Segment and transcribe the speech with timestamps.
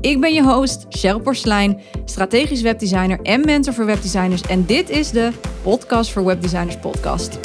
[0.00, 4.42] Ik ben je host, Cheryl Porslein, strategisch webdesigner en mentor voor webdesigners.
[4.42, 5.30] En dit is de
[5.62, 7.38] Podcast voor Webdesigners podcast.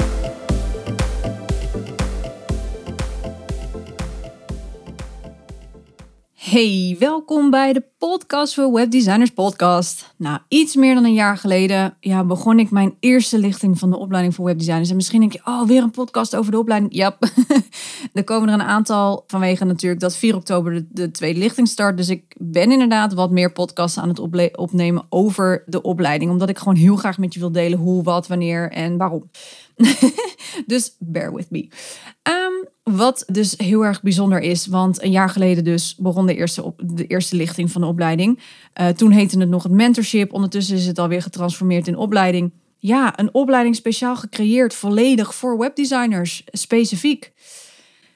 [6.49, 10.13] Hey, welkom bij de Podcast voor Webdesigners podcast.
[10.17, 13.97] Nou, iets meer dan een jaar geleden ja, begon ik mijn eerste lichting van de
[13.97, 14.89] opleiding voor webdesigners.
[14.89, 16.95] En misschien denk je, oh, weer een podcast over de opleiding.
[16.95, 17.17] Ja,
[18.13, 21.97] er komen er een aantal vanwege natuurlijk dat 4 oktober de, de tweede lichting start.
[21.97, 24.19] Dus ik ben inderdaad wat meer podcasts aan het
[24.55, 26.31] opnemen over de opleiding.
[26.31, 29.29] Omdat ik gewoon heel graag met je wil delen hoe, wat, wanneer en waarom.
[30.65, 31.67] dus bear with me.
[32.23, 36.63] Um, wat dus heel erg bijzonder is, want een jaar geleden dus begon de eerste,
[36.63, 38.39] op, de eerste lichting van de opleiding.
[38.81, 40.33] Uh, toen heette het nog het mentorship.
[40.33, 42.51] Ondertussen is het alweer getransformeerd in opleiding.
[42.79, 47.31] Ja, een opleiding speciaal gecreëerd, volledig voor webdesigners, specifiek.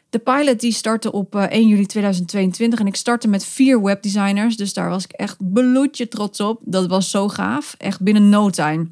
[0.10, 4.58] De pilot die startte op 1 eh, juli 2022 en ik startte met vier webdesigners.
[4.58, 6.62] Dus daar was ik echt bloedje trots op.
[6.66, 7.76] Dat was zo gaaf.
[7.78, 8.88] Echt binnen no time.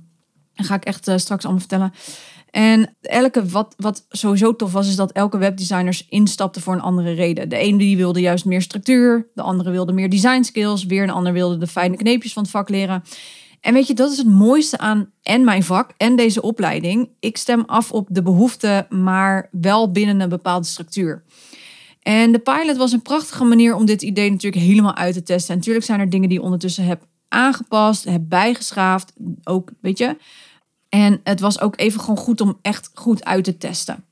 [0.54, 1.94] Dat ga ik echt uh, straks allemaal vertellen.
[2.50, 7.12] En elke, wat, wat sowieso tof was, is dat elke webdesigners instapte voor een andere
[7.12, 7.50] reden.
[7.50, 11.10] De ene die wilde juist meer structuur, de andere wilde meer design skills, weer een
[11.10, 13.04] ander wilde de fijne kneepjes van het vak leren.
[13.62, 17.10] En weet je, dat is het mooiste aan en mijn vak en deze opleiding.
[17.20, 21.24] Ik stem af op de behoeften, maar wel binnen een bepaalde structuur.
[22.02, 25.52] En de pilot was een prachtige manier om dit idee natuurlijk helemaal uit te testen.
[25.52, 29.14] En natuurlijk zijn er dingen die je ondertussen heb aangepast, heb bijgeschaafd.
[29.44, 30.18] Ook, weet je,
[30.98, 34.06] en het was ook even gewoon goed om echt goed uit te testen.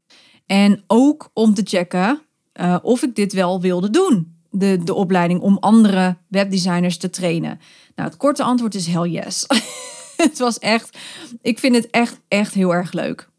[0.46, 2.22] En ook om te checken
[2.54, 4.34] uh, of ik dit wel wilde doen.
[4.50, 7.60] De, de opleiding om andere webdesigners te trainen.
[7.96, 9.46] Nou, het korte antwoord is hell yes.
[10.18, 10.98] het was echt,
[11.42, 13.30] ik vind het echt, echt heel erg leuk.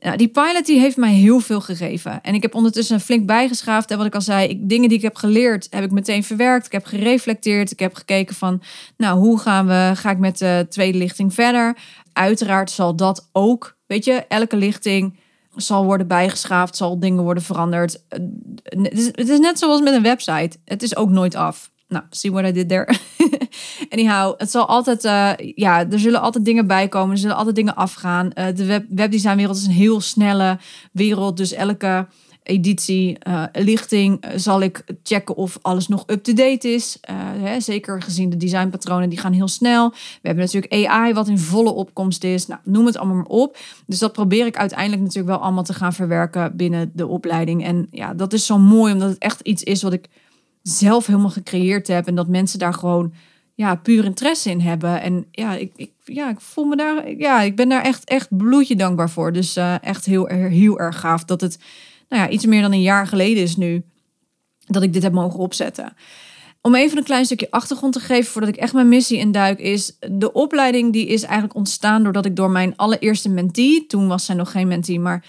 [0.00, 2.22] Nou, die pilot die heeft mij heel veel gegeven.
[2.22, 3.90] En ik heb ondertussen flink bijgeschaafd.
[3.90, 6.66] En wat ik al zei, ik, dingen die ik heb geleerd, heb ik meteen verwerkt.
[6.66, 7.70] Ik heb gereflecteerd.
[7.70, 8.62] Ik heb gekeken van,
[8.96, 11.76] nou, hoe gaan we, ga ik met de tweede lichting verder?
[12.12, 15.18] Uiteraard zal dat ook, weet je, elke lichting
[15.56, 18.02] zal worden bijgeschaafd, zal dingen worden veranderd.
[18.62, 20.58] Het is, het is net zoals met een website.
[20.64, 21.70] Het is ook nooit af.
[21.90, 22.94] Nou, see what I did there.
[23.94, 27.10] Anyhow, het zal altijd, uh, ja, er zullen altijd dingen bijkomen.
[27.10, 28.30] Er zullen altijd dingen afgaan.
[28.34, 30.58] Uh, de web, webdesignwereld is een heel snelle
[30.92, 31.36] wereld.
[31.36, 32.06] Dus elke
[32.42, 36.98] editie, uh, lichting, zal ik checken of alles nog up-to-date is.
[37.40, 39.90] Hè, zeker gezien de designpatronen, die gaan heel snel.
[39.90, 39.96] We
[40.28, 42.46] hebben natuurlijk AI, wat in volle opkomst is.
[42.46, 43.56] Nou, noem het allemaal maar op.
[43.86, 47.64] Dus dat probeer ik uiteindelijk natuurlijk wel allemaal te gaan verwerken binnen de opleiding.
[47.64, 50.08] En ja, dat is zo mooi, omdat het echt iets is wat ik
[50.78, 52.06] zelf helemaal gecreëerd heb.
[52.06, 53.12] En dat mensen daar gewoon
[53.54, 55.00] ja, puur interesse in hebben.
[55.00, 58.36] En ja, ik, ik, ja, ik voel me daar, ja, ik ben daar echt, echt
[58.36, 59.32] bloedje dankbaar voor.
[59.32, 61.58] Dus uh, echt heel, heel erg gaaf dat het,
[62.08, 63.82] nou ja, iets meer dan een jaar geleden is nu
[64.66, 65.92] dat ik dit heb mogen opzetten.
[66.62, 69.96] Om even een klein stukje achtergrond te geven voordat ik echt mijn missie induik, is
[70.10, 74.34] de opleiding die is eigenlijk ontstaan doordat ik door mijn allereerste mentee, toen was zij
[74.34, 75.24] nog geen mentee, maar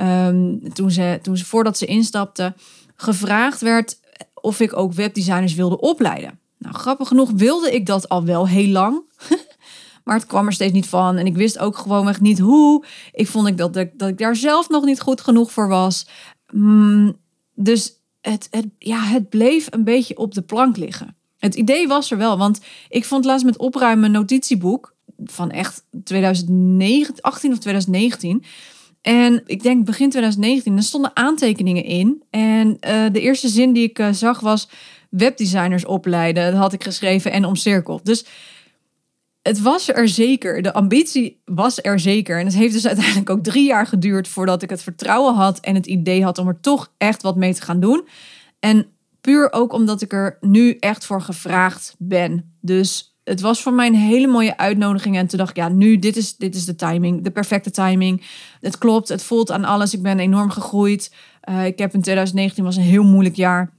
[0.00, 2.54] um, toen, ze, toen ze voordat ze instapte,
[2.96, 3.98] gevraagd werd
[4.44, 6.38] of ik ook webdesigners wilde opleiden.
[6.58, 9.02] Nou, grappig genoeg wilde ik dat al wel heel lang.
[10.04, 11.16] maar het kwam er steeds niet van.
[11.16, 12.84] En ik wist ook gewoonweg niet hoe.
[13.12, 16.06] Ik vond ik dat, dat ik daar zelf nog niet goed genoeg voor was.
[16.52, 17.16] Mm,
[17.54, 21.16] dus het, het, ja, het bleef een beetje op de plank liggen.
[21.38, 24.94] Het idee was er wel, want ik vond laatst met opruimen notitieboek
[25.24, 28.44] van echt 2018 of 2019.
[29.04, 32.22] En ik denk begin 2019, er stonden aantekeningen in.
[32.30, 34.68] En uh, de eerste zin die ik uh, zag was
[35.10, 36.52] webdesigners opleiden.
[36.52, 38.04] Dat had ik geschreven en omcirkeld.
[38.04, 38.24] Dus
[39.42, 40.62] het was er zeker.
[40.62, 42.38] De ambitie was er zeker.
[42.38, 45.74] En het heeft dus uiteindelijk ook drie jaar geduurd voordat ik het vertrouwen had en
[45.74, 48.08] het idee had om er toch echt wat mee te gaan doen.
[48.60, 48.86] En
[49.20, 52.56] puur ook omdat ik er nu echt voor gevraagd ben.
[52.60, 55.16] Dus het was voor mij een hele mooie uitnodiging.
[55.16, 58.26] En toen dacht ik, ja, nu, dit is, dit is de timing, de perfecte timing.
[58.60, 59.94] Het klopt, het voelt aan alles.
[59.94, 61.12] Ik ben enorm gegroeid.
[61.48, 63.72] Uh, ik heb in 2019 was een heel moeilijk jaar.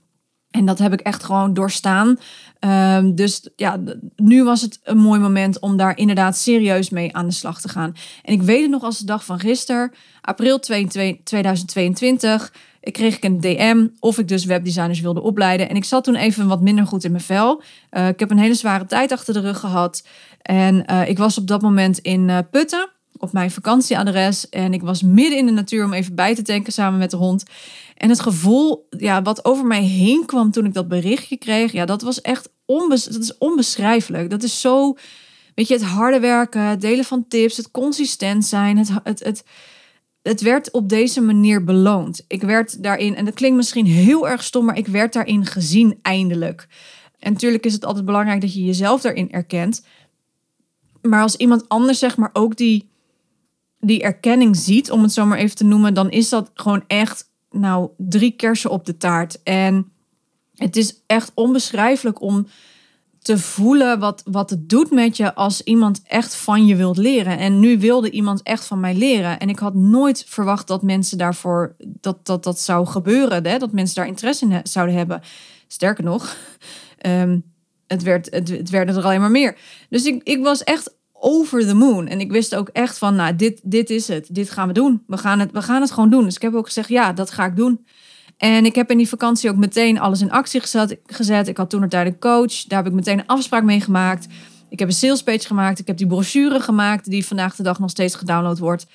[0.51, 2.19] En dat heb ik echt gewoon doorstaan.
[2.59, 3.79] Um, dus ja,
[4.15, 7.69] nu was het een mooi moment om daar inderdaad serieus mee aan de slag te
[7.69, 7.95] gaan.
[8.23, 12.53] En ik weet het nog als de dag van gisteren, april 2022.
[12.91, 15.69] Kreeg ik een DM of ik dus webdesigners wilde opleiden.
[15.69, 17.61] En ik zat toen even wat minder goed in mijn vel.
[17.91, 20.07] Uh, ik heb een hele zware tijd achter de rug gehad.
[20.41, 24.49] En uh, ik was op dat moment in uh, Putten op mijn vakantieadres.
[24.49, 27.17] En ik was midden in de natuur om even bij te tanken samen met de
[27.17, 27.43] hond.
[27.97, 31.85] En het gevoel ja, wat over mij heen kwam toen ik dat berichtje kreeg, ja,
[31.85, 34.29] dat was echt onbes dat is onbeschrijfelijk.
[34.29, 34.95] Dat is zo,
[35.55, 39.43] weet je, het harde werken, het delen van tips, het consistent zijn, het, het, het,
[40.27, 42.25] het werd op deze manier beloond.
[42.27, 45.99] Ik werd daarin, en dat klinkt misschien heel erg stom, maar ik werd daarin gezien
[46.01, 46.67] eindelijk.
[47.19, 49.85] En natuurlijk is het altijd belangrijk dat je jezelf daarin erkent.
[51.01, 52.89] Maar als iemand anders, zeg maar, ook die,
[53.79, 57.31] die erkenning ziet, om het zo maar even te noemen, dan is dat gewoon echt,
[57.51, 59.43] nou, drie kersen op de taart.
[59.43, 59.91] En
[60.55, 62.47] het is echt onbeschrijfelijk om
[63.25, 67.37] te voelen wat, wat het doet met je als iemand echt van je wilt leren.
[67.37, 69.39] En nu wilde iemand echt van mij leren.
[69.39, 73.47] En ik had nooit verwacht dat mensen daarvoor dat dat, dat zou gebeuren.
[73.47, 73.57] Hè?
[73.57, 75.21] Dat mensen daar interesse in zouden hebben.
[75.67, 76.37] Sterker nog,
[77.05, 77.43] um,
[77.87, 79.57] het, werd, het, het werden er alleen maar meer.
[79.89, 82.07] Dus ik, ik was echt over the moon.
[82.07, 84.27] En ik wist ook echt van, nou, dit, dit is het.
[84.31, 85.03] Dit gaan we doen.
[85.07, 86.23] We gaan, het, we gaan het gewoon doen.
[86.23, 87.85] Dus ik heb ook gezegd, ja, dat ga ik doen.
[88.37, 90.97] En ik heb in die vakantie ook meteen alles in actie gezet.
[91.05, 91.47] gezet.
[91.47, 92.63] Ik had toen een een coach.
[92.63, 94.27] Daar heb ik meteen een afspraak mee gemaakt.
[94.69, 95.79] Ik heb een salespage gemaakt.
[95.79, 98.85] Ik heb die brochure gemaakt die vandaag de dag nog steeds gedownload wordt.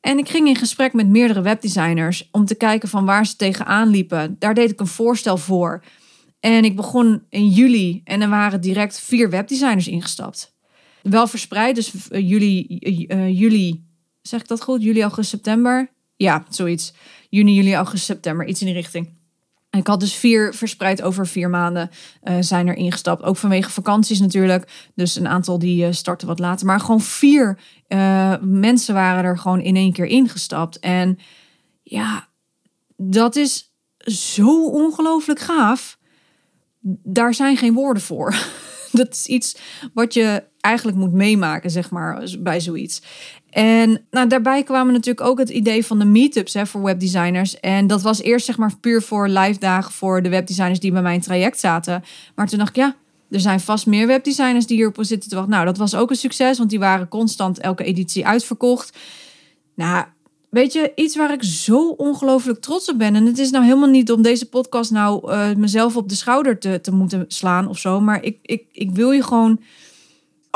[0.00, 3.88] En ik ging in gesprek met meerdere webdesigners om te kijken van waar ze tegenaan
[3.88, 4.36] liepen.
[4.38, 5.82] Daar deed ik een voorstel voor.
[6.40, 10.54] En ik begon in juli en er waren direct vier webdesigners ingestapt.
[11.02, 12.66] Wel verspreid, dus uh, juli,
[13.08, 13.84] uh, juli,
[14.22, 14.82] zeg ik dat goed?
[14.82, 15.90] Juli, augustus, september.
[16.16, 16.92] Ja, zoiets
[17.28, 19.14] juni, juli, augustus, september, iets in die richting.
[19.70, 21.90] Ik had dus vier verspreid over vier maanden
[22.22, 23.22] uh, zijn er ingestapt.
[23.22, 24.90] Ook vanwege vakanties natuurlijk.
[24.94, 26.66] Dus een aantal die uh, starten wat later.
[26.66, 27.58] Maar gewoon vier
[27.88, 30.78] uh, mensen waren er gewoon in één keer ingestapt.
[30.78, 31.18] En
[31.82, 32.28] ja,
[32.96, 35.98] dat is zo ongelooflijk gaaf.
[37.02, 38.34] Daar zijn geen woorden voor.
[38.92, 39.56] dat is iets
[39.94, 43.02] wat je eigenlijk moet meemaken, zeg maar, bij zoiets.
[43.56, 47.60] En nou, daarbij kwamen natuurlijk ook het idee van de meetups hè, voor webdesigners.
[47.60, 51.02] En dat was eerst zeg maar puur voor live dagen voor de webdesigners die bij
[51.02, 52.04] mijn traject zaten.
[52.34, 52.96] Maar toen dacht ik, ja,
[53.30, 55.52] er zijn vast meer webdesigners die hierop zitten te wachten.
[55.52, 58.98] Nou, dat was ook een succes, want die waren constant elke editie uitverkocht.
[59.74, 60.04] Nou,
[60.50, 63.14] weet je, iets waar ik zo ongelooflijk trots op ben.
[63.14, 66.58] En het is nou helemaal niet om deze podcast nou uh, mezelf op de schouder
[66.58, 68.00] te, te moeten slaan of zo.
[68.00, 69.60] Maar ik, ik, ik wil je gewoon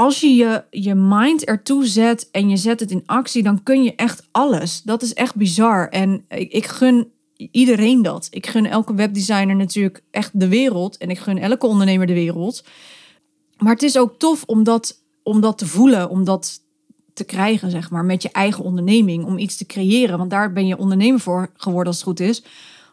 [0.00, 3.82] als je, je je mind ertoe zet en je zet het in actie, dan kun
[3.82, 4.82] je echt alles.
[4.82, 5.88] Dat is echt bizar.
[5.88, 8.28] En ik, ik gun iedereen dat.
[8.30, 10.96] Ik gun elke webdesigner natuurlijk echt de wereld.
[10.96, 12.64] En ik gun elke ondernemer de wereld.
[13.58, 16.60] Maar het is ook tof om dat, om dat te voelen, om dat
[17.12, 19.24] te krijgen, zeg maar, met je eigen onderneming.
[19.24, 20.18] Om iets te creëren.
[20.18, 22.42] Want daar ben je ondernemer voor geworden als het goed is.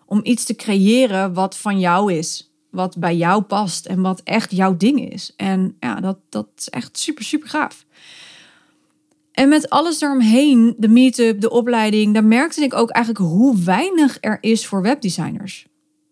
[0.06, 2.47] Om iets te creëren wat van jou is
[2.78, 5.34] wat bij jou past en wat echt jouw ding is.
[5.36, 7.86] En ja, dat, dat is echt super, super gaaf.
[9.32, 14.18] En met alles daaromheen, de meetup, de opleiding, daar merkte ik ook eigenlijk hoe weinig
[14.22, 15.68] er is voor webdesigners.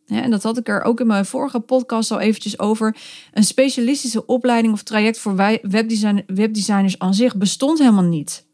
[0.05, 2.95] en dat had ik er ook in mijn vorige podcast al eventjes over.
[3.33, 8.45] Een specialistische opleiding of traject voor webdesign, webdesigners aan zich bestond helemaal niet.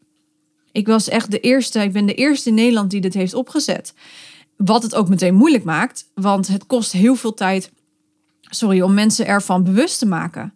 [0.72, 3.94] Ik was echt de eerste, ik ben de eerste in Nederland die dit heeft opgezet.
[4.58, 7.72] Wat het ook meteen moeilijk maakt, want het kost heel veel tijd
[8.56, 10.54] sorry, om mensen ervan bewust te maken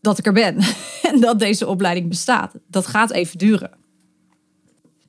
[0.00, 0.58] dat ik er ben
[1.12, 2.54] en dat deze opleiding bestaat.
[2.66, 3.70] Dat gaat even duren.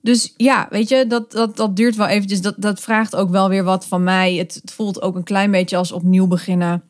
[0.02, 2.42] Dus ja, weet je, dat, dat, dat duurt wel eventjes.
[2.42, 4.36] Dat, dat vraagt ook wel weer wat van mij.
[4.36, 6.84] Het, het voelt ook een klein beetje als opnieuw beginnen.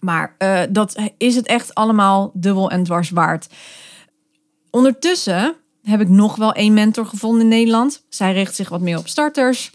[0.00, 3.46] Maar uh, dat is het echt allemaal dubbel en dwars waard.
[4.70, 8.04] Ondertussen heb ik nog wel één mentor gevonden in Nederland.
[8.08, 9.70] Zij richt zich wat meer op starters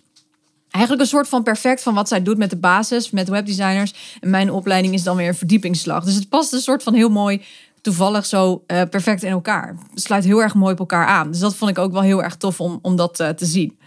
[0.71, 4.17] eigenlijk een soort van perfect van wat zij doet met de basis, met webdesigners.
[4.19, 6.03] En mijn opleiding is dan weer een verdiepingsslag.
[6.03, 7.41] Dus het past een soort van heel mooi,
[7.81, 9.77] toevallig zo uh, perfect in elkaar.
[9.89, 11.31] Het sluit heel erg mooi op elkaar aan.
[11.31, 13.77] Dus dat vond ik ook wel heel erg tof om, om dat uh, te zien.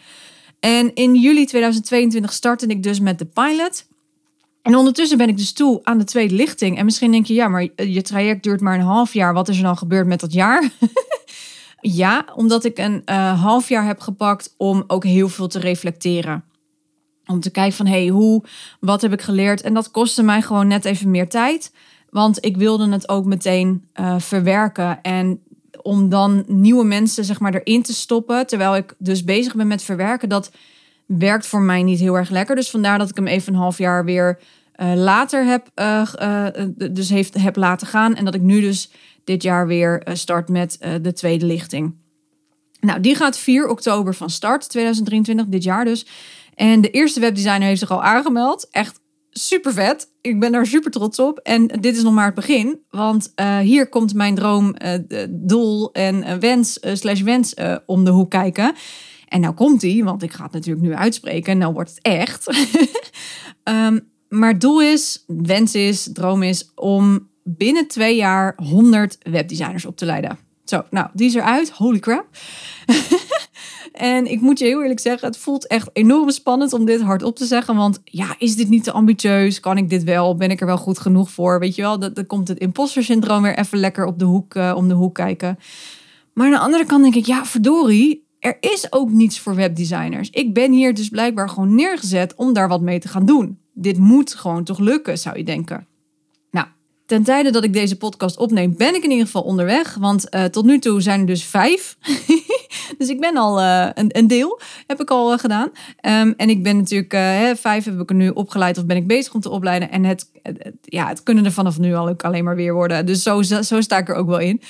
[0.61, 3.87] En in juli 2022 startte ik dus met de pilot.
[4.63, 6.79] En ondertussen ben ik dus toe aan de tweede lichting.
[6.79, 9.35] En misschien denk je, ja, maar je traject duurt maar een half jaar.
[9.35, 10.71] Wat is er dan gebeurd met dat jaar?
[11.81, 16.45] ja, omdat ik een uh, half jaar heb gepakt om ook heel veel te reflecteren.
[17.27, 18.45] Om te kijken van, hey, hoe,
[18.81, 19.61] wat heb ik geleerd?
[19.61, 21.73] En dat kostte mij gewoon net even meer tijd.
[22.11, 25.03] Want ik wilde het ook meteen uh, verwerken.
[25.03, 25.43] En
[25.83, 28.47] om dan nieuwe mensen, zeg maar, erin te stoppen.
[28.47, 30.29] Terwijl ik dus bezig ben met verwerken.
[30.29, 30.51] Dat
[31.07, 32.57] werkt voor mij niet heel erg lekker.
[32.57, 34.39] Dus vandaar dat ik hem even een half jaar weer
[34.77, 36.49] uh, later heb, uh,
[36.91, 38.15] dus heeft, heb laten gaan.
[38.15, 38.91] En dat ik nu dus
[39.25, 41.95] dit jaar weer start met de tweede lichting.
[42.85, 46.07] Nou, die gaat 4 oktober van start, 2023, dit jaar dus.
[46.55, 48.69] En de eerste webdesigner heeft zich al aangemeld.
[48.71, 50.09] Echt super vet.
[50.21, 51.39] Ik ben daar super trots op.
[51.39, 52.81] En dit is nog maar het begin.
[52.91, 57.55] Want uh, hier komt mijn droom, uh, doel en wens slash wens
[57.87, 58.75] om de hoek kijken.
[59.29, 61.53] En nou komt die, want ik ga het natuurlijk nu uitspreken.
[61.53, 62.57] En nou wordt het echt.
[63.65, 69.97] um, maar doel is, wens is, droom is om binnen twee jaar 100 webdesigners op
[69.97, 70.39] te leiden.
[70.65, 71.71] Zo, nou, die is eruit.
[71.71, 72.27] Holy crap.
[73.95, 77.37] en ik moet je heel eerlijk zeggen, het voelt echt enorm spannend om dit hardop
[77.37, 77.77] te zeggen.
[77.77, 79.61] Want ja, is dit niet te ambitieus?
[79.61, 80.37] Kan ik dit wel?
[80.37, 81.59] Ben ik er wel goed genoeg voor?
[81.59, 84.73] Weet je wel, dan komt het imposter syndroom weer even lekker op de hoek, uh,
[84.77, 85.59] om de hoek kijken.
[86.33, 90.31] Maar aan de andere kant denk ik, ja, verdorie, er is ook niets voor webdesigners.
[90.31, 93.59] Ik ben hier dus blijkbaar gewoon neergezet om daar wat mee te gaan doen.
[93.73, 95.87] Dit moet gewoon toch lukken, zou je denken.
[97.07, 99.95] Ten tijde dat ik deze podcast opneem, ben ik in ieder geval onderweg.
[99.95, 101.97] Want uh, tot nu toe zijn er dus vijf.
[102.99, 105.69] dus ik ben al uh, een, een, deel, heb ik al uh, gedaan.
[105.69, 109.07] Um, en ik ben natuurlijk, hè, vijf heb ik er nu opgeleid of ben ik
[109.07, 109.91] bezig om te opleiden.
[109.91, 113.07] En het, het, ja, het kunnen er vanaf nu al ook alleen maar weer worden.
[113.07, 114.61] Dus zo, zo sta ik er ook wel in.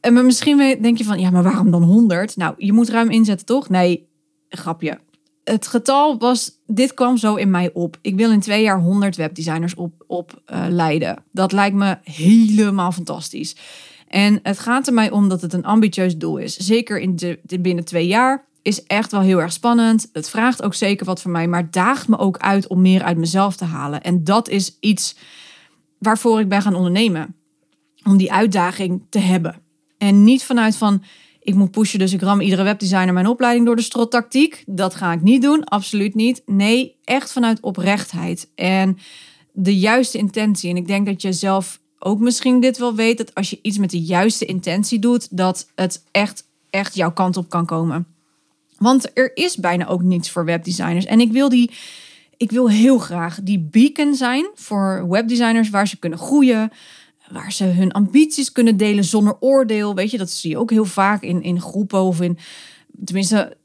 [0.00, 2.36] En maar misschien denk je van, ja, maar waarom dan 100?
[2.36, 3.68] Nou, je moet ruim inzetten, toch?
[3.68, 4.08] Nee,
[4.48, 4.98] grapje.
[5.50, 7.98] Het getal was, dit kwam zo in mij op.
[8.00, 11.24] Ik wil in twee jaar 100 webdesigners op, op uh, leiden.
[11.32, 13.56] Dat lijkt me helemaal fantastisch.
[14.08, 16.56] En het gaat er mij om dat het een ambitieus doel is.
[16.56, 20.08] Zeker in de binnen twee jaar is echt wel heel erg spannend.
[20.12, 23.16] Het vraagt ook zeker wat van mij, maar daagt me ook uit om meer uit
[23.16, 24.02] mezelf te halen.
[24.02, 25.16] En dat is iets
[25.98, 27.34] waarvoor ik ben gaan ondernemen.
[28.04, 29.62] Om die uitdaging te hebben.
[29.98, 31.02] En niet vanuit van,
[31.46, 34.64] ik moet pushen, dus ik ram iedere webdesigner mijn opleiding door de strot tactiek.
[34.66, 36.42] Dat ga ik niet doen, absoluut niet.
[36.46, 38.98] Nee, echt vanuit oprechtheid en
[39.52, 40.70] de juiste intentie.
[40.70, 43.78] En ik denk dat je zelf ook misschien dit wel weet, dat als je iets
[43.78, 48.06] met de juiste intentie doet, dat het echt, echt jouw kant op kan komen.
[48.78, 51.04] Want er is bijna ook niets voor webdesigners.
[51.04, 51.70] En ik wil die,
[52.36, 56.72] ik wil heel graag die beacon zijn voor webdesigners waar ze kunnen groeien,
[57.30, 59.94] waar ze hun ambities kunnen delen zonder oordeel.
[59.94, 62.38] Weet je, dat zie je ook heel vaak in, in groepen of in.
[63.04, 63.56] Tenminste,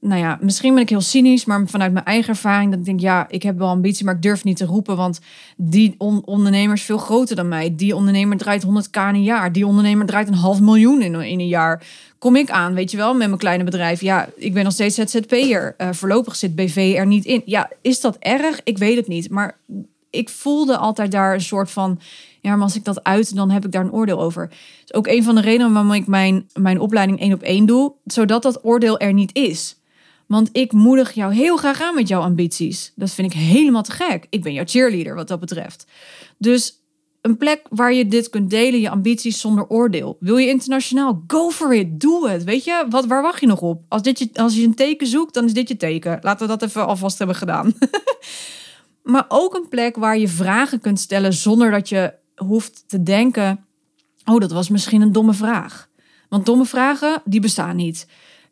[0.00, 3.00] nou ja, misschien ben ik heel cynisch, maar vanuit mijn eigen ervaring, dat ik denk,
[3.00, 5.20] ja, ik heb wel ambitie, maar ik durf niet te roepen, want
[5.56, 7.74] die ondernemer is veel groter dan mij.
[7.76, 9.52] Die ondernemer draait 100k in een jaar.
[9.52, 11.86] Die ondernemer draait een half miljoen in, in een jaar.
[12.18, 14.00] Kom ik aan, weet je wel, met mijn kleine bedrijf.
[14.00, 15.74] Ja, ik ben nog steeds ZZP'er.
[15.78, 17.42] Uh, voorlopig zit BV er niet in.
[17.44, 18.60] Ja, is dat erg?
[18.64, 19.30] Ik weet het niet.
[19.30, 19.58] Maar
[20.10, 22.00] ik voelde altijd daar een soort van
[22.40, 24.48] ja, maar als ik dat uit, dan heb ik daar een oordeel over.
[24.48, 27.66] Dat is ook een van de redenen waarom ik mijn, mijn opleiding één op één
[27.66, 29.80] doe, zodat dat oordeel er niet is.
[30.26, 32.92] Want ik moedig jou heel graag aan met jouw ambities.
[32.96, 34.26] Dat vind ik helemaal te gek.
[34.28, 35.86] Ik ben jouw cheerleader wat dat betreft.
[36.38, 36.80] Dus
[37.20, 40.16] een plek waar je dit kunt delen, je ambities zonder oordeel.
[40.20, 41.24] Wil je internationaal?
[41.26, 42.00] Go for it.
[42.00, 42.44] Doe het.
[42.44, 43.82] Weet je, wat, waar wacht je nog op?
[43.88, 46.18] Als, dit je, als je een teken zoekt, dan is dit je teken.
[46.20, 47.72] Laten we dat even alvast hebben gedaan.
[49.02, 52.12] maar ook een plek waar je vragen kunt stellen zonder dat je
[52.46, 53.64] hoeft te denken:
[54.24, 55.88] oh, dat was misschien een domme vraag.
[56.28, 58.06] Want domme vragen, die bestaan niet.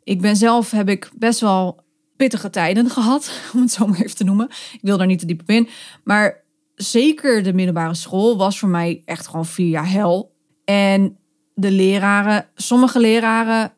[0.04, 1.80] Ik ben zelf, heb ik best wel
[2.16, 4.48] pittige tijden gehad, om het zo maar even te noemen.
[4.72, 5.68] Ik wil daar niet te diep in.
[6.04, 10.34] Maar zeker de middelbare school was voor mij echt gewoon vier jaar hel.
[10.64, 11.18] En
[11.54, 13.72] de leraren, sommige leraren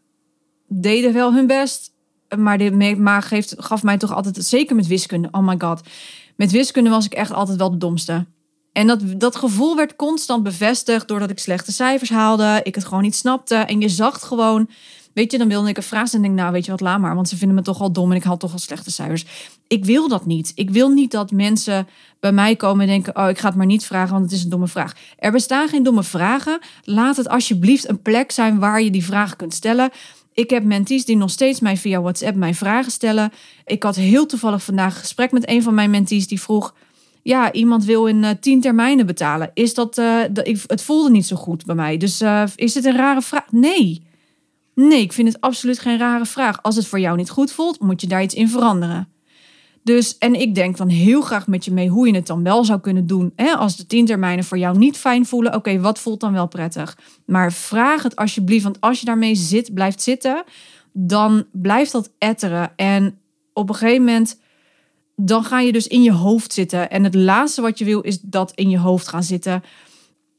[0.69, 1.95] deden wel hun best.
[2.37, 5.81] Maar dit maar gaf mij toch altijd, zeker met wiskunde, oh my god.
[6.37, 8.27] Met wiskunde was ik echt altijd wel de domste.
[8.73, 12.61] En dat, dat gevoel werd constant bevestigd doordat ik slechte cijfers haalde.
[12.63, 13.55] Ik het gewoon niet snapte.
[13.55, 14.69] En je zag gewoon,
[15.13, 16.13] weet je, dan wilde ik een vraag.
[16.13, 17.15] En denk, nou, weet je wat, laat maar.
[17.15, 19.25] Want ze vinden me toch al dom en ik haal toch al slechte cijfers.
[19.67, 20.53] Ik wil dat niet.
[20.55, 21.89] Ik wil niet dat mensen
[22.21, 24.45] bij mij komen en denken, oh, ik ga het maar niet vragen, want het is
[24.45, 24.93] een domme vraag.
[25.19, 26.59] Er bestaan geen domme vragen.
[26.85, 29.91] Laat het alsjeblieft een plek zijn waar je die vragen kunt stellen.
[30.35, 33.33] Ik heb mentees die nog steeds mij via WhatsApp mijn vragen stellen.
[33.65, 36.75] Ik had heel toevallig vandaag een gesprek met een van mijn mentees die vroeg
[37.23, 39.51] ja, iemand wil in uh, tien termijnen betalen.
[39.55, 41.97] Is dat, uh, dat ik, het voelde niet zo goed bij mij.
[41.97, 43.53] Dus uh, is dit een rare vraag?
[43.53, 44.03] Nee.
[44.75, 46.63] Nee, ik vind het absoluut geen rare vraag.
[46.63, 49.09] Als het voor jou niet goed voelt, moet je daar iets in veranderen.
[49.83, 52.65] Dus, en ik denk dan heel graag met je mee hoe je het dan wel
[52.65, 53.33] zou kunnen doen.
[53.37, 53.53] Hè?
[53.53, 56.99] Als de tien termijnen voor jou niet fijn voelen, oké, wat voelt dan wel prettig?
[57.27, 60.45] Maar vraag het alsjeblieft, want als je daarmee zit, blijft zitten,
[60.93, 62.73] dan blijft dat etteren.
[62.77, 63.19] En
[63.53, 64.41] op een gegeven moment
[65.25, 66.91] dan ga je dus in je hoofd zitten.
[66.91, 69.63] En het laatste wat je wil is dat in je hoofd gaan zitten.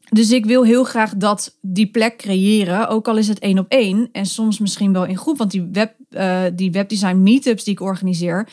[0.10, 3.66] Dus ik wil heel graag dat die plek creëren, ook al is het één op
[3.70, 5.38] één en soms misschien wel in groep.
[5.38, 8.48] Want die, web, uh, die webdesign meetups die ik organiseer,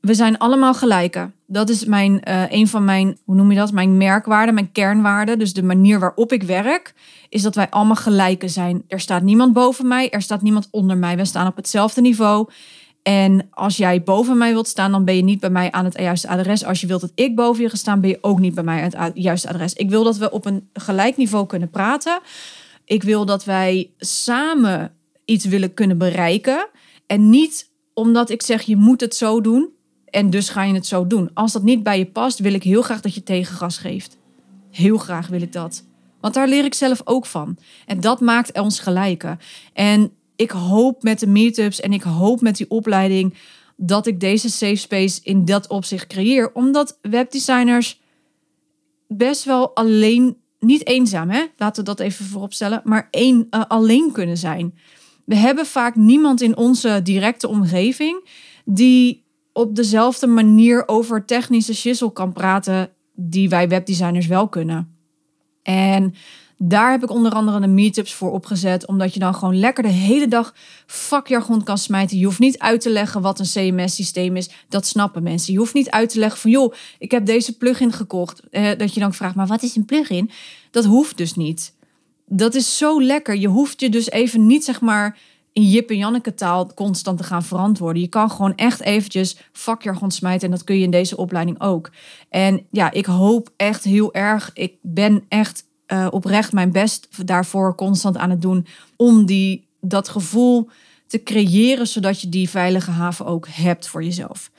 [0.00, 1.34] we zijn allemaal gelijken.
[1.46, 3.72] Dat is mijn, uh, een van mijn, hoe noem je dat?
[3.72, 5.38] Mijn merkwaarden, mijn kernwaarden.
[5.38, 6.94] Dus de manier waarop ik werk,
[7.28, 8.82] is dat wij allemaal gelijken zijn.
[8.88, 11.16] Er staat niemand boven mij, er staat niemand onder mij.
[11.16, 12.48] We staan op hetzelfde niveau.
[13.02, 15.98] En als jij boven mij wilt staan, dan ben je niet bij mij aan het
[15.98, 16.64] juiste adres.
[16.64, 18.92] Als je wilt dat ik boven je ga staan, ben je ook niet bij mij
[18.94, 19.72] aan het juiste adres.
[19.72, 22.20] Ik wil dat we op een gelijk niveau kunnen praten.
[22.84, 24.92] Ik wil dat wij samen
[25.24, 26.68] iets willen kunnen bereiken.
[27.06, 29.68] En niet omdat ik zeg, je moet het zo doen.
[30.04, 31.30] En dus ga je het zo doen.
[31.34, 34.16] Als dat niet bij je past, wil ik heel graag dat je tegengas geeft.
[34.70, 35.84] Heel graag wil ik dat.
[36.20, 37.56] Want daar leer ik zelf ook van.
[37.86, 39.38] En dat maakt ons gelijken.
[39.72, 43.34] En ik hoop met de meetups en ik hoop met die opleiding
[43.76, 46.54] dat ik deze safe space in dat opzicht creëer.
[46.54, 48.00] Omdat webdesigners
[49.08, 51.44] best wel alleen, niet eenzaam, hè?
[51.56, 54.78] laten we dat even vooropstellen, maar één, uh, alleen kunnen zijn.
[55.24, 58.28] We hebben vaak niemand in onze directe omgeving
[58.64, 64.96] die op dezelfde manier over technische shizzle kan praten die wij webdesigners wel kunnen.
[65.62, 66.14] En
[66.58, 69.88] daar heb ik onder andere de meetups voor opgezet, omdat je dan gewoon lekker de
[69.88, 70.54] hele dag
[70.86, 72.18] vakjargon kan smijten.
[72.18, 74.50] Je hoeft niet uit te leggen wat een CMS-systeem is.
[74.68, 75.52] Dat snappen mensen.
[75.52, 78.42] Je hoeft niet uit te leggen van, joh, ik heb deze plugin gekocht.
[78.50, 80.30] Eh, dat je dan vraagt, maar wat is een plugin?
[80.70, 81.74] Dat hoeft dus niet.
[82.26, 83.36] Dat is zo lekker.
[83.36, 85.18] Je hoeft je dus even niet, zeg maar,
[85.52, 88.02] in Jip en Janneke taal constant te gaan verantwoorden.
[88.02, 91.90] Je kan gewoon echt eventjes vakjargon smijten en dat kun je in deze opleiding ook.
[92.28, 94.50] En ja, ik hoop echt heel erg.
[94.54, 98.66] Ik ben echt uh, oprecht mijn best daarvoor constant aan het doen
[98.96, 100.68] om die, dat gevoel
[101.06, 104.50] te creëren, zodat je die veilige haven ook hebt voor jezelf.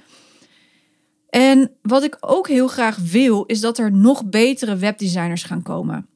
[1.29, 6.07] En wat ik ook heel graag wil, is dat er nog betere webdesigners gaan komen.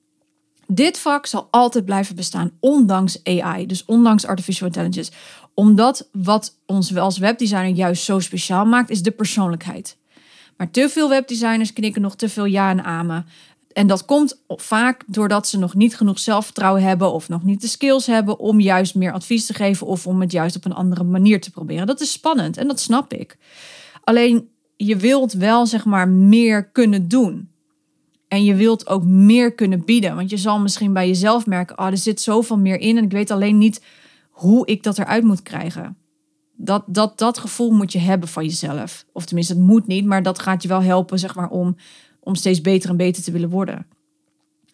[0.67, 5.11] Dit vak zal altijd blijven bestaan, ondanks AI, dus ondanks artificial intelligence.
[5.53, 9.97] Omdat wat ons als webdesigner juist zo speciaal maakt, is de persoonlijkheid.
[10.57, 13.25] Maar te veel webdesigners knikken nog te veel ja en amen.
[13.73, 17.67] En dat komt vaak doordat ze nog niet genoeg zelfvertrouwen hebben of nog niet de
[17.67, 21.03] skills hebben om juist meer advies te geven of om het juist op een andere
[21.03, 21.87] manier te proberen.
[21.87, 23.37] Dat is spannend en dat snap ik.
[24.03, 27.51] Alleen je wilt wel zeg maar meer kunnen doen.
[28.27, 30.15] En je wilt ook meer kunnen bieden.
[30.15, 32.97] Want je zal misschien bij jezelf merken: oh, er zit zoveel meer in.
[32.97, 33.81] En ik weet alleen niet
[34.29, 35.97] hoe ik dat eruit moet krijgen.
[36.55, 39.05] Dat, dat, dat gevoel moet je hebben van jezelf.
[39.11, 41.75] Of tenminste, het moet niet, maar dat gaat je wel helpen, zeg maar, om
[42.23, 43.85] om steeds beter en beter te willen worden.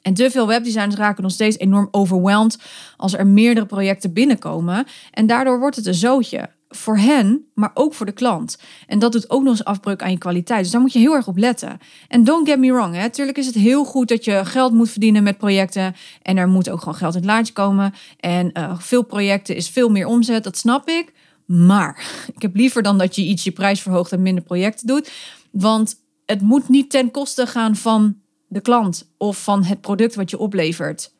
[0.02, 2.64] En te veel webdesigners raken nog steeds enorm overweldigd
[2.98, 4.86] als er meerdere projecten binnenkomen.
[5.12, 6.50] En daardoor wordt het een zootje.
[6.70, 8.60] Voor hen, maar ook voor de klant.
[8.88, 10.62] En dat doet ook nog eens afbreuk aan je kwaliteit.
[10.62, 11.78] Dus daar moet je heel erg op letten.
[12.08, 13.10] En don't get me wrong, hè.
[13.10, 15.96] Tuurlijk is het heel goed dat je geld moet verdienen met projecten.
[16.22, 17.94] En er moet ook gewoon geld in het laadje komen.
[18.20, 21.14] En uh, veel projecten is veel meer omzet, dat snap ik.
[21.46, 22.04] Maar
[22.36, 25.12] ik heb liever dan dat je iets je prijs verhoogt en minder projecten doet.
[25.52, 25.96] Want
[26.30, 30.38] het moet niet ten koste gaan van de klant of van het product wat je
[30.38, 31.14] oplevert.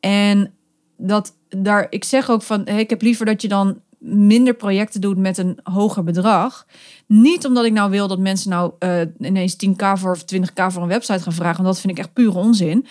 [0.00, 0.54] En
[0.96, 5.18] dat daar, ik zeg ook van, ik heb liever dat je dan minder projecten doet
[5.18, 6.66] met een hoger bedrag.
[7.06, 10.82] Niet omdat ik nou wil dat mensen nou uh, ineens 10k voor of 20k voor
[10.82, 12.86] een website gaan vragen, want dat vind ik echt pure onzin.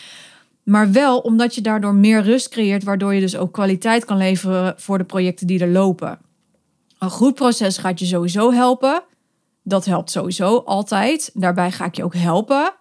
[0.64, 4.74] Maar wel omdat je daardoor meer rust creëert, waardoor je dus ook kwaliteit kan leveren
[4.78, 6.20] voor de projecten die er lopen.
[7.00, 9.04] Een goed proces gaat je sowieso helpen.
[9.64, 11.32] Dat helpt sowieso altijd.
[11.34, 12.74] Daarbij ga ik je ook helpen.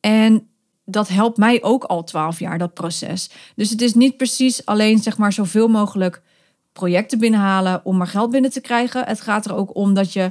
[0.00, 0.48] En
[0.84, 3.30] dat helpt mij ook al twaalf jaar, dat proces.
[3.56, 6.22] Dus het is niet precies alleen zeg maar zoveel mogelijk
[6.72, 9.04] projecten binnenhalen om maar geld binnen te krijgen.
[9.06, 10.30] Het gaat er ook om dat je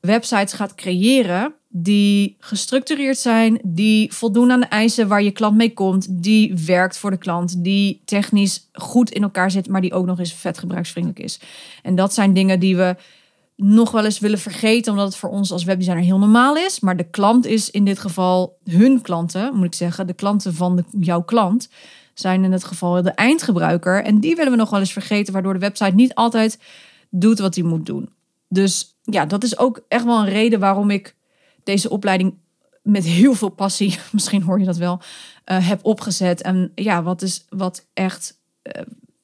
[0.00, 5.72] websites gaat creëren die gestructureerd zijn, die voldoen aan de eisen waar je klant mee
[5.72, 10.06] komt, die werkt voor de klant, die technisch goed in elkaar zit, maar die ook
[10.06, 11.40] nog eens vet gebruiksvriendelijk is.
[11.82, 12.96] En dat zijn dingen die we
[13.56, 16.80] nog wel eens willen vergeten, omdat het voor ons als webdesigner heel normaal is.
[16.80, 20.06] Maar de klant is in dit geval hun klanten, moet ik zeggen.
[20.06, 21.68] De klanten van de, jouw klant
[22.14, 24.04] zijn in het geval de eindgebruiker.
[24.04, 26.58] En die willen we nog wel eens vergeten, waardoor de website niet altijd
[27.10, 28.08] doet wat hij moet doen.
[28.48, 31.14] Dus ja, dat is ook echt wel een reden waarom ik
[31.64, 32.34] deze opleiding
[32.82, 35.00] met heel veel passie, misschien hoor je dat wel,
[35.46, 36.42] uh, heb opgezet.
[36.42, 38.82] En ja, wat, is, wat echt, uh,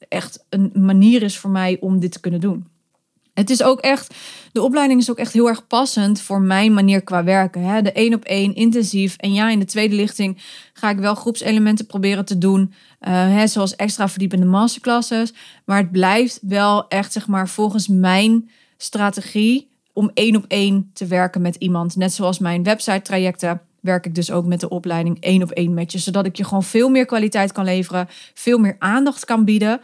[0.09, 2.67] echt een manier is voor mij om dit te kunnen doen.
[3.41, 4.15] Het is ook echt,
[4.53, 7.63] de opleiding is ook echt heel erg passend voor mijn manier qua werken.
[7.63, 7.83] Hè?
[7.83, 9.17] De één op één, intensief.
[9.17, 10.39] En ja, in de tweede lichting
[10.73, 12.61] ga ik wel groepselementen proberen te doen.
[13.01, 15.33] Uh, hè, zoals extra verdiepende masterclasses.
[15.65, 21.07] Maar het blijft wel echt, zeg maar, volgens mijn strategie om één op één te
[21.07, 21.97] werken met iemand.
[21.97, 25.75] Net zoals mijn website trajecten werk ik dus ook met de opleiding één op één
[25.75, 25.99] met je.
[25.99, 29.81] Zodat ik je gewoon veel meer kwaliteit kan leveren, veel meer aandacht kan bieden.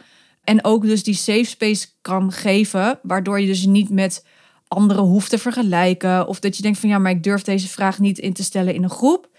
[0.47, 4.25] En ook dus die safe space kan geven, waardoor je dus niet met
[4.67, 6.27] anderen hoeft te vergelijken.
[6.27, 8.73] Of dat je denkt van ja, maar ik durf deze vraag niet in te stellen
[8.73, 9.29] in een groep.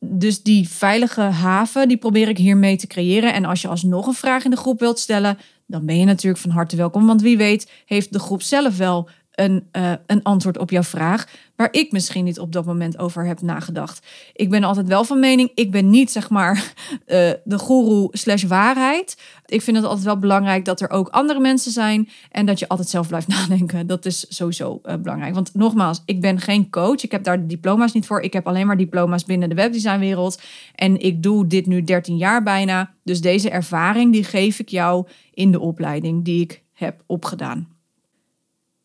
[0.00, 3.32] Dus die veilige haven, die probeer ik hiermee te creëren.
[3.32, 6.42] En als je alsnog een vraag in de groep wilt stellen, dan ben je natuurlijk
[6.42, 7.06] van harte welkom.
[7.06, 11.26] Want wie weet heeft de groep zelf wel een, uh, een antwoord op jouw vraag
[11.56, 14.06] waar ik misschien niet op dat moment over heb nagedacht.
[14.32, 16.64] Ik ben altijd wel van mening, ik ben niet zeg maar uh,
[17.44, 19.18] de slash waarheid.
[19.46, 22.68] Ik vind het altijd wel belangrijk dat er ook andere mensen zijn en dat je
[22.68, 23.86] altijd zelf blijft nadenken.
[23.86, 25.34] Dat is sowieso uh, belangrijk.
[25.34, 27.02] Want nogmaals, ik ben geen coach.
[27.02, 28.20] Ik heb daar diploma's niet voor.
[28.20, 30.40] Ik heb alleen maar diploma's binnen de webdesignwereld.
[30.74, 32.94] En ik doe dit nu 13 jaar bijna.
[33.02, 37.77] Dus deze ervaring die geef ik jou in de opleiding die ik heb opgedaan.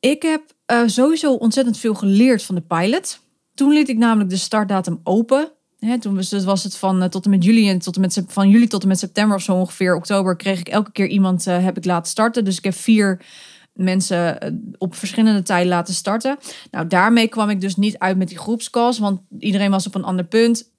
[0.03, 3.19] Ik heb uh, sowieso ontzettend veel geleerd van de pilot.
[3.53, 5.51] Toen liet ik namelijk de startdatum open.
[5.99, 8.67] Toen was, het van uh, tot en met juli en tot en met van juli
[8.67, 11.77] tot en met september of zo ongeveer oktober kreeg ik elke keer iemand uh, heb
[11.77, 12.45] ik laten starten.
[12.45, 13.25] Dus ik heb vier
[13.73, 14.37] mensen
[14.77, 16.37] op verschillende tijden laten starten.
[16.71, 20.03] Nou, daarmee kwam ik dus niet uit met die groepscalls, want iedereen was op een
[20.03, 20.71] ander punt.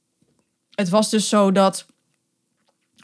[0.71, 1.87] Het was dus zo dat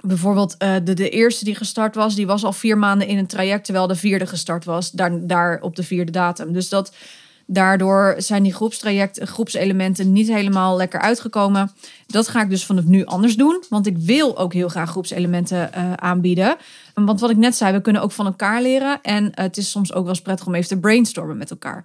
[0.02, 3.26] bijvoorbeeld uh, de, de eerste die gestart was, die was al vier maanden in een
[3.26, 6.52] traject, terwijl de vierde gestart was, daar, daar op de vierde datum.
[6.52, 6.92] Dus dat,
[7.46, 11.70] daardoor zijn die groepstraject, groepselementen niet helemaal lekker uitgekomen.
[12.06, 15.70] Dat ga ik dus vanaf nu anders doen, want ik wil ook heel graag groepselementen
[15.76, 16.56] uh, aanbieden.
[16.94, 19.92] Want wat ik net zei, we kunnen ook van elkaar leren en het is soms
[19.92, 21.84] ook wel eens prettig om even te brainstormen met elkaar.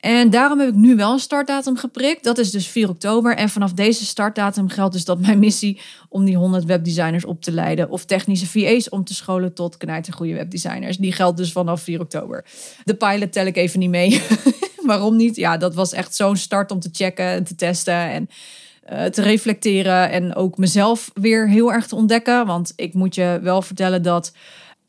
[0.00, 2.24] En daarom heb ik nu wel een startdatum geprikt.
[2.24, 3.36] Dat is dus 4 oktober.
[3.36, 7.52] En vanaf deze startdatum geldt dus dat mijn missie om die 100 webdesigners op te
[7.52, 7.90] leiden.
[7.90, 9.76] Of technische VA's om te scholen tot
[10.10, 10.96] goede webdesigners.
[10.96, 12.44] Die geldt dus vanaf 4 oktober.
[12.84, 14.22] De pilot tel ik even niet mee.
[14.82, 15.36] Waarom niet?
[15.36, 18.10] Ja, dat was echt zo'n start om te checken en te testen.
[18.10, 18.28] En
[18.92, 20.10] uh, te reflecteren.
[20.10, 22.46] En ook mezelf weer heel erg te ontdekken.
[22.46, 24.32] Want ik moet je wel vertellen dat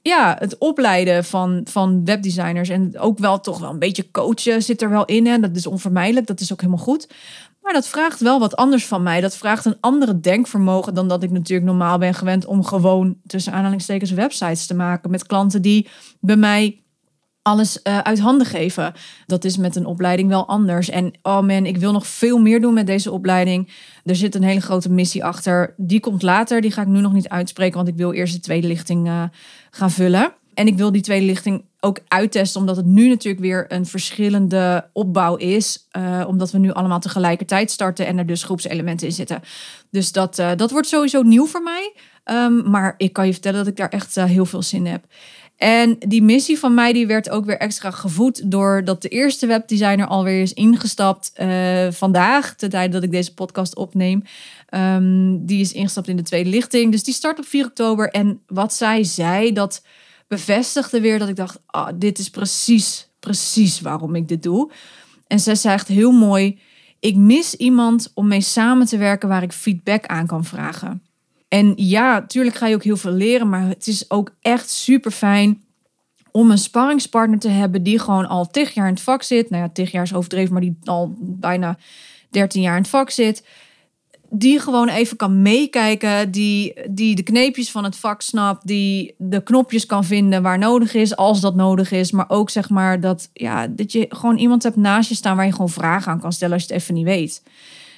[0.02, 4.82] ja, het opleiden van, van webdesigners en ook wel toch wel een beetje coachen zit
[4.82, 5.28] er wel in.
[5.28, 5.40] Hè?
[5.40, 7.08] Dat is onvermijdelijk, dat is ook helemaal goed.
[7.62, 9.22] Maar dat vraagt wel wat anders van mij.
[9.22, 13.54] Dat vraagt een andere denkvermogen dan dat ik natuurlijk normaal ben gewend om gewoon tussen
[13.54, 15.88] aanhalingstekens websites te maken met klanten die
[16.20, 16.84] bij mij
[17.42, 18.94] alles uh, uit handen geven.
[19.26, 20.90] Dat is met een opleiding wel anders.
[20.90, 23.72] En oh man, ik wil nog veel meer doen met deze opleiding.
[24.04, 25.74] Er zit een hele grote missie achter.
[25.78, 26.62] Die komt later.
[26.62, 29.24] Die ga ik nu nog niet uitspreken, want ik wil eerst de tweede lichting uh,
[29.70, 30.34] gaan vullen.
[30.54, 34.90] En ik wil die tweede lichting ook uittesten, omdat het nu natuurlijk weer een verschillende
[34.94, 35.88] opbouw is.
[35.98, 39.42] Uh, omdat we nu allemaal tegelijkertijd starten en er dus groepselementen in zitten.
[39.92, 41.94] Dus dat, dat wordt sowieso nieuw voor mij.
[42.26, 45.06] Um, maar ik kan je vertellen dat ik daar echt heel veel zin in heb.
[45.60, 50.08] En die missie van mij die werd ook weer extra gevoed doordat de eerste webdesigner
[50.08, 54.24] alweer is ingestapt uh, vandaag, ten tijde dat ik deze podcast opneem.
[54.70, 56.92] Um, die is ingestapt in de tweede lichting.
[56.92, 58.10] Dus die start op 4 oktober.
[58.10, 59.84] En wat zij zei, dat
[60.28, 64.72] bevestigde weer dat ik dacht, ah, dit is precies, precies waarom ik dit doe.
[65.28, 66.60] En zij echt heel mooi,
[67.00, 71.04] ik mis iemand om mee samen te werken waar ik feedback aan kan vragen.
[71.50, 75.12] En ja, tuurlijk ga je ook heel veel leren, maar het is ook echt super
[75.12, 75.62] fijn
[76.32, 79.50] om een sparringspartner te hebben die gewoon al tig jaar in het vak zit.
[79.50, 81.78] Nou ja, tig jaar is overdreven, maar die al bijna
[82.30, 83.48] 13 jaar in het vak zit.
[84.32, 89.44] Die gewoon even kan meekijken, die, die de kneepjes van het vak snapt, die de
[89.44, 92.12] knopjes kan vinden waar nodig is, als dat nodig is.
[92.12, 95.46] Maar ook zeg maar dat, ja, dat je gewoon iemand hebt naast je staan waar
[95.46, 97.44] je gewoon vragen aan kan stellen als je het even niet weet.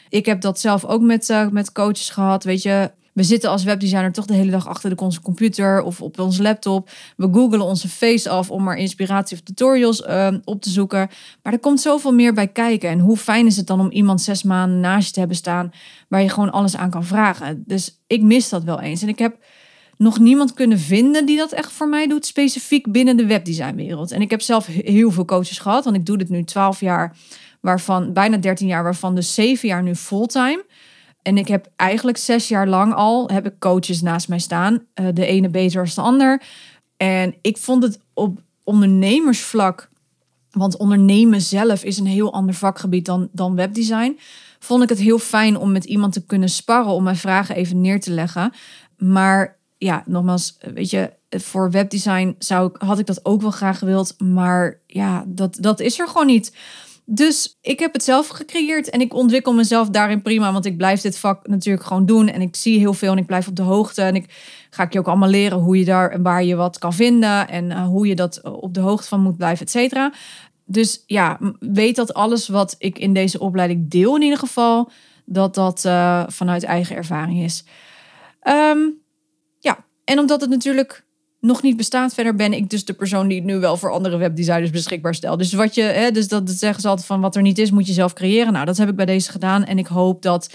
[0.10, 2.44] Ik heb dat zelf ook met, uh, met coaches gehad.
[2.44, 6.02] Weet je, we zitten als webdesigner toch de hele dag achter de onze computer of
[6.02, 6.90] op onze laptop.
[7.18, 11.10] We googelen onze face af om maar inspiratie of tutorials uh, op te zoeken.
[11.44, 12.90] Maar er komt zoveel meer bij kijken.
[12.90, 15.72] En hoe fijn is het dan om iemand zes maanden naast je te hebben staan
[16.08, 17.64] waar je gewoon alles aan kan vragen.
[17.66, 19.02] Dus ik mis dat wel eens.
[19.02, 19.38] En ik heb
[19.98, 24.12] nog niemand kunnen vinden die dat echt voor mij doet, specifiek binnen de webdesignwereld.
[24.12, 27.16] En ik heb zelf heel veel coaches gehad, want ik doe dit nu 12 jaar,
[27.60, 30.66] waarvan bijna 13 jaar, waarvan dus 7 jaar nu fulltime.
[31.22, 34.86] En ik heb eigenlijk zes jaar lang al heb ik coaches naast mij staan.
[34.96, 36.44] Uh, de ene beter als de ander.
[36.98, 39.90] En ik vond het op ondernemersvlak,
[40.52, 44.20] want ondernemen zelf is een heel ander vakgebied dan, dan webdesign.
[44.60, 47.82] Vond ik het heel fijn om met iemand te kunnen sparren, om mijn vragen even
[47.82, 48.54] neer te leggen.
[48.98, 53.78] Maar ja, nogmaals, weet je, voor webdesign zou ik, had ik dat ook wel graag
[53.78, 54.16] gewild.
[54.20, 56.54] Maar ja, dat, dat is er gewoon niet.
[57.06, 60.52] Dus ik heb het zelf gecreëerd en ik ontwikkel mezelf daarin prima.
[60.52, 62.28] Want ik blijf dit vak natuurlijk gewoon doen.
[62.28, 64.02] En ik zie heel veel en ik blijf op de hoogte.
[64.02, 64.26] En ik
[64.70, 67.48] ga ik je ook allemaal leren hoe je daar en waar je wat kan vinden.
[67.48, 70.14] En uh, hoe je dat op de hoogte van moet blijven, et cetera.
[70.66, 74.92] Dus ja, weet dat alles wat ik in deze opleiding deel in ieder geval,
[75.26, 77.64] dat dat uh, vanuit eigen ervaring is.
[78.44, 79.02] Um,
[79.60, 81.06] ja, en omdat het natuurlijk
[81.42, 82.14] nog niet bestaat.
[82.14, 85.38] Verder ben ik dus de persoon die het nu wel voor andere webdesigners beschikbaar stelt.
[85.38, 87.88] Dus wat je, hè, dus dat, zeggen ze altijd van wat er niet is, moet
[87.88, 88.54] je zelf creëren.
[88.54, 89.66] Nou, dat heb ik bij deze gedaan.
[89.66, 90.54] En ik hoop dat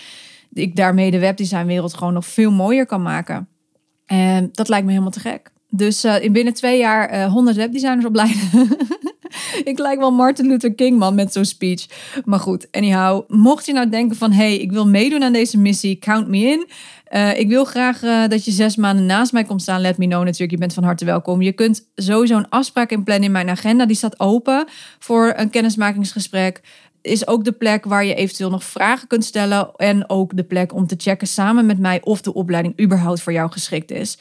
[0.53, 3.49] ik daarmee de webdesignwereld gewoon nog veel mooier kan maken.
[4.07, 5.51] En dat lijkt me helemaal te gek.
[5.70, 8.68] Dus uh, in binnen twee jaar uh, 100 webdesigners opleiden.
[9.64, 11.87] ik lijk wel Martin Luther King, man, met zo'n speech.
[12.25, 13.25] Maar goed, anyhow.
[13.29, 14.33] Mocht je nou denken van...
[14.33, 16.66] hey, ik wil meedoen aan deze missie, count me in.
[17.11, 19.81] Uh, ik wil graag uh, dat je zes maanden naast mij komt staan.
[19.81, 20.51] Let me know natuurlijk.
[20.51, 21.42] Je bent van harte welkom.
[21.42, 23.87] Je kunt sowieso een afspraak inplannen in mijn agenda.
[23.87, 24.66] Die staat open
[24.99, 26.61] voor een kennismakingsgesprek
[27.07, 29.71] is ook de plek waar je eventueel nog vragen kunt stellen.
[29.77, 33.33] En ook de plek om te checken samen met mij of de opleiding überhaupt voor
[33.33, 34.19] jou geschikt is.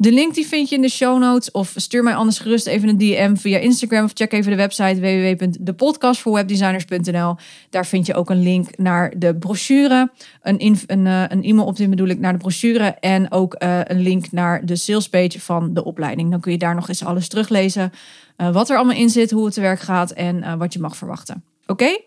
[0.00, 1.50] De link die vind je in de show notes.
[1.50, 4.04] Of stuur mij anders gerust even een DM via Instagram.
[4.04, 7.36] Of check even de website www.depodcastvoorwebdesigners.nl.
[7.70, 10.10] Daar vind je ook een link naar de brochure.
[10.42, 12.96] Een, een, eh, een e-mail op dit bedoel ik naar de brochure.
[13.00, 16.30] En ook uh, een link naar de salespage van de opleiding.
[16.30, 17.92] Dan kun je daar nog eens alles teruglezen.
[18.36, 20.96] Uh, wat er allemaal in zit, hoe het te werk gaat en wat je mag
[20.96, 21.44] verwachten.
[21.66, 21.98] Oké?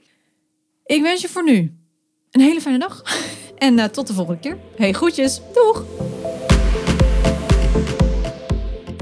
[0.85, 1.75] Ik wens je voor nu
[2.31, 3.03] een hele fijne dag.
[3.57, 4.57] En tot de volgende keer.
[4.75, 5.41] Hey, groetjes.
[5.53, 5.83] Doeg!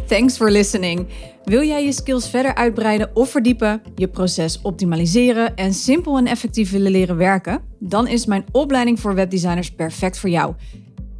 [0.09, 1.07] Thanks for listening.
[1.43, 6.71] Wil jij je skills verder uitbreiden of verdiepen, je proces optimaliseren en simpel en effectief
[6.71, 7.61] willen leren werken?
[7.79, 10.53] Dan is mijn opleiding voor webdesigners perfect voor jou.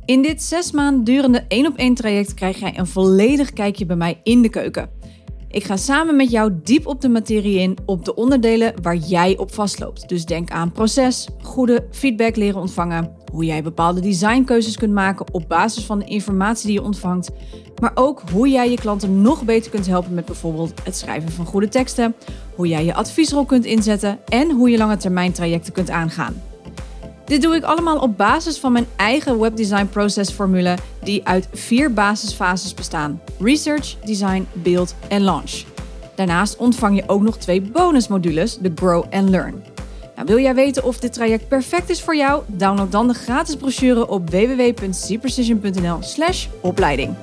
[0.06, 3.96] In dit zes maanden durende één op één traject krijg jij een volledig kijkje bij
[3.96, 4.90] mij in de keuken.
[5.48, 9.38] Ik ga samen met jou diep op de materie in op de onderdelen waar jij
[9.38, 10.10] op vastloopt.
[10.10, 15.48] Dus denk aan proces, goede feedback leren ontvangen, hoe jij bepaalde designkeuzes kunt maken op
[15.48, 17.30] basis van de informatie die je ontvangt,
[17.82, 21.46] maar ook hoe jij je klanten nog beter kunt helpen met bijvoorbeeld het schrijven van
[21.46, 22.16] goede teksten,
[22.56, 26.42] hoe jij je adviesrol kunt inzetten en hoe je lange termijn trajecten kunt aangaan.
[27.26, 32.74] Dit doe ik allemaal op basis van mijn eigen webdesign processformule die uit vier basisfases
[32.74, 35.64] bestaan: research, design, build en launch.
[36.16, 39.64] Daarnaast ontvang je ook nog twee bonusmodules, de Grow and Learn.
[40.20, 42.44] Nou, wil jij weten of dit traject perfect is voor jou?
[42.48, 47.16] Download dan de gratis brochure op www.cprecision.nl/opleiding.